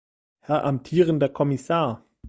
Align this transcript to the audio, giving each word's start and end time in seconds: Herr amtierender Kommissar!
Herr 0.39 0.65
amtierender 0.65 1.29
Kommissar! 1.29 2.03